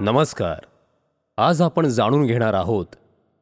नमस्कार. 0.00 0.56
आज 1.38 1.62
आपण 1.62 1.86
जाणून 1.86 2.26
घेणार 2.26 2.54
आहोत 2.54 2.86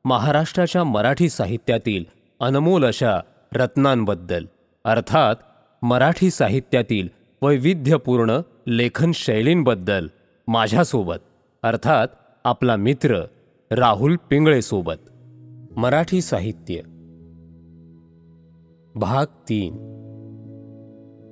महाराष्ट्राच्या 0.05 0.85
मराठी 0.85 1.29
साहित्यातील 1.29 2.05
अनमोल 2.41 2.85
अशा 2.85 3.21
रत्नांबद्दल. 3.55 4.45
अर्थात 4.85 5.37
मराठी 5.83 6.31
साहित्यातील 6.31 7.09
वैविध्यपूर्ण 7.43 8.41
लेखन 8.67 9.11
शैलींबद्दल 9.15 10.07
माझ्यासोबत. 10.49 11.17
अर्थात 11.63 12.09
आपला 12.45 12.77
मित्र 12.77 13.25
राहुल 13.71 14.17
पिंगळेसोबत. 14.31 15.11
मराठी 15.77 16.21
साहित्य. 16.21 16.81
भाग 18.95 19.27
तीन. 19.27 19.75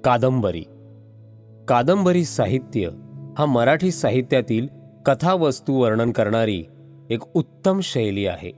कादंबरी. 0.04 0.62
कादंबरी 1.68 2.24
साहित्य 2.24 2.88
हा 3.38 3.46
मराठी 3.46 3.90
साहित्यातील 3.90 4.85
कथावस्तू 5.06 5.74
वर्णन 5.74 6.12
करणारी 6.12 6.64
एक 7.10 7.20
उत्तम 7.34 7.80
शैली 7.82 8.26
आहे. 8.26 8.52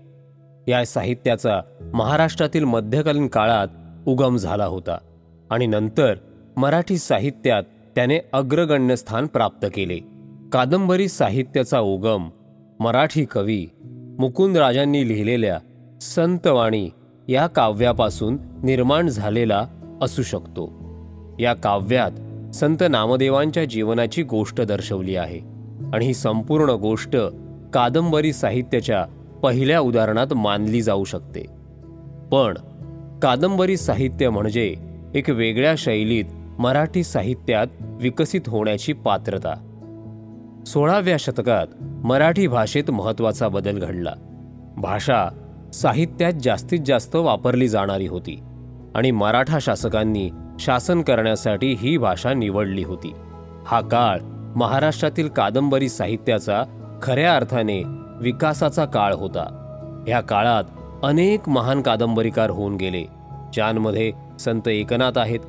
या 0.68 0.86
साहित्याचा 0.86 1.60
महाराष्ट्रातील 1.94 2.64
मध्यकालीन 2.64 3.26
काळात 3.26 3.68
उगम 4.06 4.36
झाला 4.36 4.64
होता 4.64 4.98
आणि 5.50 5.66
नंतर 5.66 6.14
मराठी 6.56 6.98
साहित्यात 6.98 7.62
त्याने 7.94 8.18
अग्रगण्य 8.32 8.96
स्थान 8.96 9.26
प्राप्त 9.26 9.66
केले. 9.74 9.98
कादंबरी 10.52 11.08
साहित्याचा 11.08 11.80
उगम 11.80 12.28
मराठी 12.80 13.24
कवी 13.24 13.66
मुकुंदराजांनी 14.18 15.08
लिहिलेल्या 15.08 15.58
संतवाणी 16.00 16.90
या 17.28 17.46
काव्यापासून 17.46 18.38
निर्माण 18.62 19.08
झालेला 19.08 19.66
असू 20.02 20.22
शकतो. 20.22 20.66
या 21.38 21.54
काव्यात 21.54 22.10
संत 22.54 22.84
नामदेवांच्या 22.90 23.64
जीवनाची 23.64 24.22
गोष्ट 24.22 24.60
दर्शवली 24.60 25.16
आहे. 25.16 25.57
आणि 25.94 26.06
ही 26.06 26.14
संपूर्ण 26.14 26.70
गोष्ट 26.70 27.16
कादंबरी 27.72 28.32
साहित्याच्या 28.32 29.06
पहिल्या 29.42 29.80
उदाहरणात 29.80 30.34
मानली 30.34 30.82
जाऊ 30.82 31.04
शकते. 31.04 31.40
पण 32.32 32.54
कादंबरी 33.22 33.76
साहित्य 33.76 34.30
म्हणजे 34.30 34.74
एक 35.14 35.30
वेगळ्या 35.30 35.74
शैलीत 35.78 36.24
मराठी 36.58 37.04
साहित्यात 37.04 37.66
विकसित 37.80 38.40
होण्याची 38.46 38.92
पात्रता. 38.92 39.54
सोळाव्या 40.66 41.16
शतकात 41.18 41.66
मराठी 41.82 42.46
भाषेत 42.46 42.90
महत्त्वाचा 42.90 43.48
बदल 43.48 43.78
घडला. 43.78 44.12
भाषा 44.76 45.28
साहित्यात 45.74 46.32
जास्तीत 46.32 46.80
जास्त 46.86 47.16
वापरली 47.16 47.68
जाणारी 47.68 48.06
होती 48.06 48.40
आणि 48.94 49.10
मराठा 49.10 49.58
शासकांनी 49.60 50.30
शासन 50.60 51.02
करण्यासाठी 51.02 51.76
ही 51.78 51.96
भाषा 51.96 52.34
निवडली 52.34 52.82
होती. 52.82 53.12
हा 53.66 53.80
काळ 53.80 54.18
महाराष्ट्रातील 54.58 55.28
कादंबरी 55.28 55.88
साहित्याचा 55.88 56.62
खऱ्या 57.02 57.36
अर्थाने 57.36 57.82
विकासाचा 58.20 58.84
काळ 58.84 59.14
होता. 59.14 59.42
ह्या 60.06 60.20
काळात 60.20 60.64
अनेक 61.02 61.48
महान 61.48 61.82
कादंबरीकार 61.82 62.50
होऊन 62.50 62.76
गेले 62.76 63.02
ज्यांमध्ये 63.52 64.12
संत 64.40 64.68
एकनाथ 64.68 65.18
आहेत. 65.18 65.40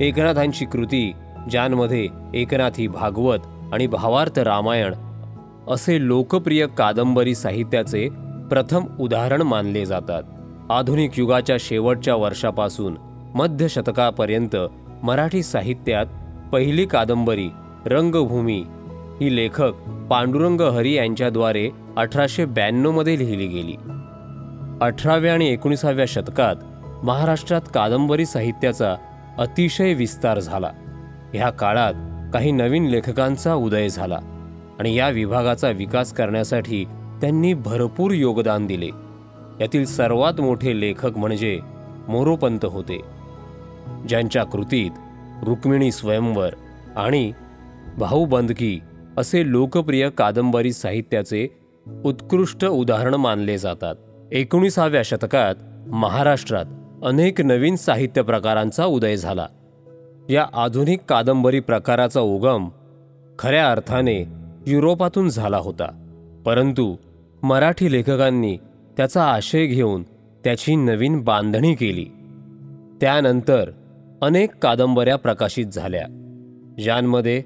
एकनाथांची 0.00 0.64
कृती 0.64 1.12
ज्यांमध्ये 1.50 2.08
एकनाथी 2.34 2.86
भागवत 2.86 3.38
आणि 3.72 3.86
भावार्थ 3.86 4.38
रामायण 4.38 4.94
असे 5.68 6.06
लोकप्रिय 6.06 6.66
कादंबरी 6.66 7.34
साहित्याचे 7.34 8.08
प्रथम 8.50 8.84
उदाहरण 9.00 9.42
मानले 9.42 9.84
जातात. 9.86 10.22
आधुनिक 10.70 11.18
युगाच्या 11.18 11.56
शेवटच्या 11.60 12.14
वर्षापासून 12.14 12.96
मध्य 13.34 13.68
शतकापर्यंत 13.68 14.56
मराठी 15.02 15.42
साहित्यात 15.42 16.06
पहिली 16.52 16.86
कादंबरी 16.86 17.48
रंगभूमी. 17.86 18.64
ही 19.20 19.36
लेखक 19.36 19.72
पांडुरंग 20.10 20.60
हरी 20.60 20.92
यांच्याद्वारे 20.92 21.70
अठराशे 21.96 22.44
ब्याण्णवमध्ये 22.44 23.18
लिहिली 23.18 23.46
गेली. 23.46 23.74
अठराव्या 24.80 25.32
आणि 25.32 25.48
एकोणीसाव्या 25.48 26.04
शतकात 26.08 26.56
महाराष्ट्रात 27.04 27.60
कादंबरी 27.74 28.26
साहित्याचा 28.26 28.96
अतिशय 29.38 29.94
विस्तार 29.94 30.40
झाला. 30.40 30.70
ह्या 31.34 31.50
काळात 31.50 31.94
काही 32.32 32.52
नवीन 32.52 32.86
लेखकांचा 32.86 33.54
उदय 33.54 33.88
झाला 33.88 34.18
आणि 34.78 34.94
या 34.94 35.08
विभागाचा 35.08 35.70
विकास 35.70 36.12
करण्यासाठी 36.12 36.84
त्यांनी 37.20 37.54
भरपूर 37.54 38.10
योगदान 38.10 38.66
दिले. 38.66 38.90
यातील 39.60 39.84
सर्वात 39.84 40.40
मोठे 40.40 40.80
लेखक 40.80 41.18
म्हणजे 41.18 41.60
मोरोपंत 42.08 42.64
होते. 42.64 43.00
ज्यांच्या 44.08 44.44
कृतीत 44.44 44.90
रुक्मिणी 45.44 45.92
स्वयंवर 45.92 46.54
आणि 46.96 47.32
भाऊबंदकी 47.98 48.80
असे 49.16 49.50
लोकप्रिय 49.50 50.10
कादंबरी 50.10 50.72
साहित्याचे 50.72 51.48
उत्कृष्ट 52.04 52.64
उदाहरण 52.64 53.14
मानले 53.14 53.58
जातात. 53.58 53.94
एकोणीसाव्या 54.32 55.02
शतकात 55.04 55.54
महाराष्ट्रात 55.88 56.64
अनेक 57.04 57.40
नवीन 57.40 57.76
साहित्य 57.76 58.22
प्रकारांचा 58.22 58.84
उदय 58.84 59.16
झाला. 59.16 59.46
या 60.28 60.46
आधुनिक 60.54 61.00
कादंबरी 61.08 61.60
प्रकाराचा 61.60 62.20
उगम 62.20 62.68
खऱ्या 63.38 63.70
अर्थाने 63.70 64.26
युरोपातून 64.66 65.28
झाला 65.28 65.56
होता. 65.56 66.00
परंतु 66.46 66.96
मराठी 67.42 67.92
लेखकांनी 67.92 68.56
त्याचा 68.96 69.24
आशय 69.24 69.66
घेऊन 69.66 70.02
त्याची 70.44 70.76
नवीन 70.76 71.20
बांधणी 71.20 71.74
केली. 71.74 72.04
त्यानंतर 73.00 73.70
अनेक 74.22 74.54
कादंबऱ्या 74.62 75.16
प्रकाशित 75.16 75.66
झाल्या. 75.66 76.06
ज्यांमध्ये 76.82 77.42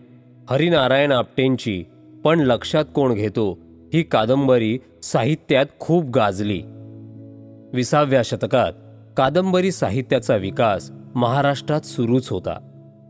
हरिनारायण 0.50 1.12
आपटेंची 1.12 1.84
पण 2.24 2.40
लक्षात 2.40 2.84
कोण 2.94 3.14
घेतो 3.14 3.58
ही 3.94 4.02
कादंबरी 4.02 4.78
साहित्यात 5.02 5.66
खूप 5.80 6.04
गाजली. 6.04 6.62
विसाव्या 7.72 8.22
शतकात 8.24 8.72
कादंबरी 9.16 9.72
साहित्याचा 9.72 10.36
विकास 10.36 10.90
महाराष्ट्रात 11.14 11.80
सुरूच 11.80 12.28
होता. 12.28 12.58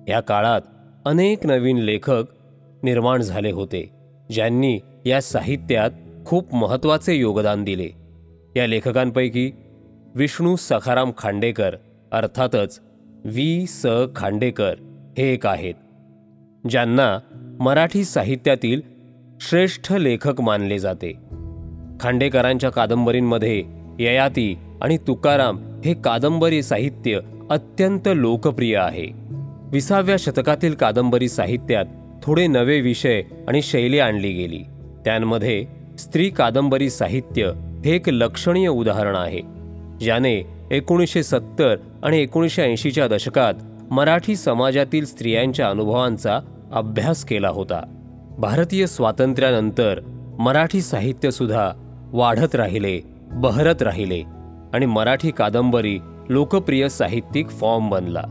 या 0.09 0.21
काळात 0.21 0.61
अनेक 1.05 1.47
नवीन 1.47 1.79
लेखक 1.79 2.25
निर्माण 2.83 3.23
झाले 3.23 3.51
होते 3.51 3.91
ज्यांनी 4.31 4.79
या 5.07 5.23
साहित्यात 5.23 5.91
खूप 6.27 6.55
महत्त्वाचे 6.55 7.15
योगदान 7.15 7.65
दिले. 7.65 7.89
या 8.57 8.67
लेखकांपैकी 8.67 9.53
विष्णू 10.15 10.57
सखाराम 10.57 11.11
खांडेकर 11.19 11.77
अर्थातच 12.13 12.81
वी 13.25 13.67
स 13.67 13.87
खांडेकर 14.17 14.75
हे 15.19 15.33
एक 15.33 15.47
आहेत. 15.47 15.75
ज्यांना 16.69 17.19
मराठी 17.61 18.05
साहित्यातील 18.05 18.81
श्रेष्ठ 19.41 19.93
लेखक 19.93 20.41
मानले 20.41 20.79
जाते. 20.79 21.13
खांडेकरांच्या 22.01 22.71
कादंबरींमध्ये 22.71 23.65
ययाती 23.99 24.59
आणि 24.83 24.97
तुकाराम 24.97 25.81
हे 25.85 25.95
कादंबरी 25.95 26.63
साहित्य 26.63 27.21
अत्यंत 27.51 28.01
लोकप्रिय 28.07 28.77
आहे. 28.77 29.07
विसाव्या 29.73 30.17
शतकातील 30.19 30.75
कादंबरी 30.75 31.29
साहित्यात 31.29 31.85
थोडे 32.23 32.47
नवे 32.47 32.81
विषय 32.81 33.23
आणि 33.49 33.63
शैली 33.63 33.99
आणली 33.99 34.33
गेली. 34.33 34.63
त्यांमध्ये 35.05 35.67
स्त्री 35.99 36.31
कादंबरी 36.31 36.91
साहित्य 36.91 37.53
हे 37.85 37.95
एक 37.95 38.09
लक्षणीय 38.09 38.69
उदाहरण 38.69 39.15
आहे 39.15 39.41
ज्याने 40.01 40.47
एकोणीसशे 40.71 41.23
सत्तर 41.23 41.77
आणि 42.03 42.19
एकोणीसशे 42.23 42.63
ऐंशीच्या 42.63 43.09
दशकात 43.09 43.55
मराठी 43.91 44.37
समाजातील 44.37 45.05
स्त्रियांच्या 45.05 45.69
अनुभवांचा 45.69 46.41
अभ्यास 46.73 47.25
केला 47.25 47.49
होता. 47.49 47.83
भारतीय 48.39 48.87
स्वातंत्र्यानंतर 48.87 50.01
मराठी 50.39 50.81
साहित्यसुद्धा 50.81 51.73
वाढत 52.13 52.55
राहिले 52.55 53.01
बहरत 53.33 53.83
राहिले 53.83 54.23
आणि 54.75 54.87
मराठी 54.87 55.31
कादंबरी 55.31 55.99
लोकप्रिय 56.29 56.89
साहित्यिक 56.89 57.49
फॉर्म 57.49 57.89
बनला. 57.89 58.23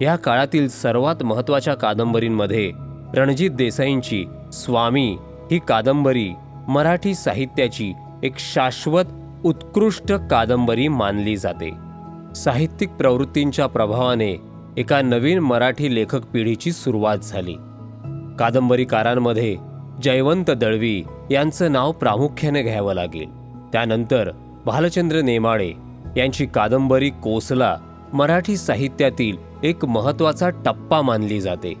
या 0.00 0.16
काळातील 0.16 0.68
सर्वात 0.68 1.22
महत्त्वाच्या 1.22 1.74
कादंबरींमध्ये 1.74 2.72
रणजित 3.14 3.50
देसाईंची 3.50 4.24
स्वामी 4.52 5.16
ही 5.50 5.60
कादंबरी 5.68 6.30
मराठी 6.68 7.14
साहित्याची 7.14 7.92
एक 8.22 8.38
शाश्वत 8.38 9.04
उत्कृष्ट 9.44 10.12
कादंबरी 10.12 10.88
मानली 10.88 11.36
जाते. 11.36 11.70
साहित्यिक 12.34 12.90
प्रवृत्तींच्या 12.90 13.66
प्रभावाने 13.66 14.51
एका 14.76 15.02
नवीन 15.02 15.38
मराठी 15.38 15.94
लेखक 15.94 16.24
पिढीची 16.24 16.72
सुरुवात 16.72 17.18
झाली. 17.22 17.54
कादंबरीकारांमध्ये 18.38 19.56
जयवंत 20.02 20.50
दळवी 20.50 21.02
यांचं 21.30 21.72
नाव 21.72 21.92
प्रामुख्याने 21.92 22.62
घ्यावं 22.62 22.94
लागेल. 22.94 23.28
त्यानंतर 23.72 24.30
भालचंद्र 24.66 25.20
नेमाडे 25.20 25.72
यांची 26.16 26.46
कादंबरी 26.46 27.10
कोसला 27.10 27.76
मराठी 28.12 28.56
साहित्यातील 28.56 29.36
एक 29.62 29.84
महत्त्वाचा 29.84 30.50
टप्पा 30.50 31.02
मानली 31.02 31.40
जाते. 31.40 31.74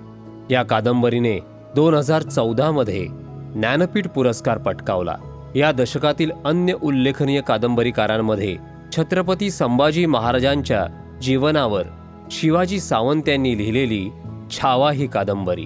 या 0.50 0.62
कादंबरीने 0.62 1.38
दोन 1.74 1.94
हजार 1.94 2.22
चौदामध्ये 2.22 3.06
ज्ञानपीठ 3.54 4.08
पुरस्कार 4.08 4.58
पटकावला. 4.58 5.16
या 5.56 5.72
दशकातील 5.72 6.30
अन्य 6.44 6.74
उल्लेखनीय 6.82 7.40
कादंबरीकारांमध्ये 7.40 8.56
छत्रपती 8.96 9.50
संभाजी 9.50 10.06
महाराजांच्या 10.06 10.86
जीवनावर 11.22 11.82
शिवाजी 12.30 12.80
सावंत 12.80 13.28
यांनी 13.28 13.58
लिहिलेली 13.58 14.10
छावा 14.50 14.92
ही 14.92 15.06
कादंबरी. 15.06 15.64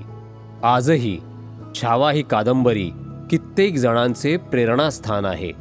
आजही 0.62 1.18
छावा 1.74 2.12
ही 2.12 2.22
कादंबरी 2.22 2.90
कित्येक 3.30 3.76
जणांचे 3.76 4.36
प्रेरणास्थान 4.36 5.24
आहे. 5.24 5.52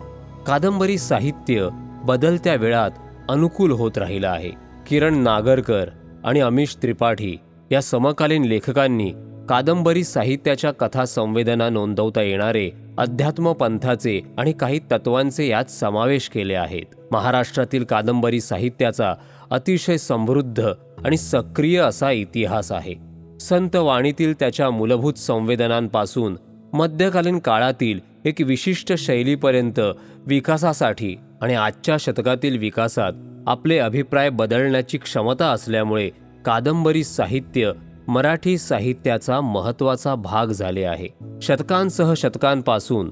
कादंबरी 0.48 0.98
साहित्य 0.98 1.70
बदलत्या 2.04 2.56
वेळात 2.56 2.92
अनुकूल 3.30 3.72
होत 3.72 3.98
राहिलं 3.98 4.28
आहे. 4.28 4.52
किरण 4.88 5.18
नागरकर 5.18 5.90
आणि 6.24 6.40
अमिश 6.40 6.76
त्रिपाठी 6.82 7.38
या 7.72 7.82
समकालीन 7.82 8.44
लेखकांनी 8.44 9.14
कादंबरी 9.50 10.04
साहित्याच्या 10.04 10.72
कथा 10.72 11.06
संवेदना 11.06 11.70
नोंदवता 11.70 12.22
येणारे 12.22 12.72
अध्यात्म 12.98 13.54
पंथाचे 13.54 14.22
आणि 14.38 14.52
काही 14.52 14.80
तत्वांचे 14.92 15.48
यात 15.48 15.66
समावेश 15.66 16.30
केले 16.30 16.54
आहेत. 16.54 16.96
महाराष्ट्रातील 17.12 17.84
कादंबरी 17.84 18.42
साहित्याचा 18.42 19.14
अतिशय 19.52 19.98
समृद्ध 19.98 20.72
आणि 21.06 21.18
सक्रिय 21.18 21.80
असा 21.80 22.12
इतिहास 22.12 22.72
आहे. 22.72 22.94
संत 23.40 23.76
वाणीतील 23.76 24.34
त्याच्या 24.34 24.70
मूलभूत 24.70 25.14
संवेदनांपासून 25.14 26.38
मध्यकालीन 26.74 27.40
काळातील 27.40 28.00
एक 28.26 28.36
विशिष्ट 28.42 28.94
शैलीपर्यंत 28.94 29.80
विकासासाठी 30.28 31.16
आणि 31.42 31.54
आजच्या 31.54 31.98
शतकातील 32.00 32.58
विकासात 32.58 33.14
आपले 33.48 33.78
अभिप्राय 33.78 34.30
बदलण्याची 34.30 34.98
क्षमता 34.98 35.46
असल्यामुळे 35.46 36.10
कादंबरी 36.46 37.04
साहित्य 37.04 37.72
मराठी 38.08 38.58
साहित्याचा 38.58 39.42
महत्त्वाचा 39.42 40.16
भाग 40.16 40.48
झाले 40.48 40.84
आहे. 40.84 41.08
शतकांसह 41.42 42.14
शतकांपासून 42.18 43.12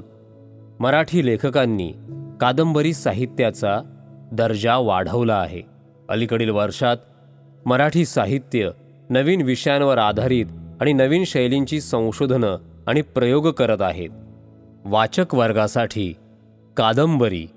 मराठी 0.79 1.25
लेखकांनी 1.25 1.93
कादंबरी 2.41 2.93
साहित्याचा 2.93 3.79
दर्जा 4.31 4.77
वाढवला 4.77 5.35
आहे. 5.35 5.61
अलीकडील 6.09 6.49
वर्षात 6.49 6.97
मराठी 7.65 8.05
साहित्य 8.05 8.69
नवीन 9.09 9.41
विषयांवर 9.41 9.97
आधारित 9.97 10.45
आणि 10.81 10.93
नवीन 10.93 11.23
शैलींची 11.23 11.81
संशोधनं 11.81 12.57
आणि 12.87 13.01
प्रयोग 13.01 13.47
करत 13.47 13.81
आहेत. 13.81 14.09
वाचक 14.85 15.35
वर्गासाठी 15.35 16.13
कादंबरी 16.77 17.47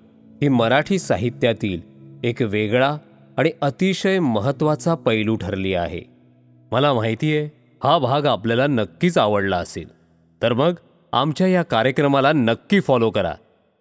ही 0.43 0.49
मराठी 0.49 0.99
साहित्यातील 0.99 1.81
एक 2.25 2.43
वेगळा 2.43 2.97
आणि 3.37 3.51
अतिशय 3.61 4.19
महत्त्वाचा 4.19 4.95
पैलू 4.95 5.37
ठरली 5.37 5.75
आहे. 5.75 6.01
मला 6.73 6.93
माहिती 6.93 7.37
आहे 7.37 7.49
हा 7.85 7.99
भाग 7.99 8.27
आपल्याला 8.27 8.67
नक्कीच 8.67 9.19
आवडला 9.19 9.57
असेल. 9.57 9.89
तर 10.43 10.53
मग 10.53 10.73
आमच्या 11.13 11.47
या 11.47 11.63
कार्यक्रमाला 11.63 12.33
नक्की 12.33 12.81
फॉलो 12.81 13.11
करा. 13.11 13.35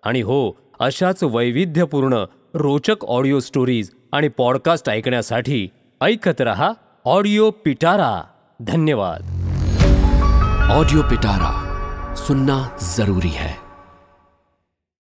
आणि 0.04 0.22
हो 0.22 0.52
अशाच 0.80 1.24
वैविध्यपूर्ण 1.24 2.24
रोचक 2.54 3.06
ऑडिओ 3.06 3.40
स्टोरीज 3.40 3.90
आणि 4.12 4.28
पॉडकास्ट 4.28 4.90
ऐकण्यासाठी 4.90 5.68
ऐकत 6.04 6.42
रहा 6.42 6.76
ऑडिओ 7.06 7.52
पिटारा. 7.52 8.28
धन्यवाद. 8.62 9.22
ऑडियो 10.72 11.04
पिटारा 11.04 11.54
सुनना 12.16 12.78
जरूरी 12.96 13.30
है। 13.30 13.65